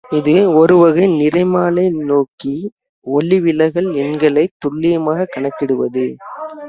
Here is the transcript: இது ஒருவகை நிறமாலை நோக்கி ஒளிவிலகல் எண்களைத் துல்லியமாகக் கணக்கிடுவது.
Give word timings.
இது 0.09 0.53
ஒருவகை 0.53 1.07
நிறமாலை 1.11 1.89
நோக்கி 2.05 2.53
ஒளிவிலகல் 3.07 3.89
எண்களைத் 3.95 4.55
துல்லியமாகக் 4.57 5.33
கணக்கிடுவது. 5.35 6.05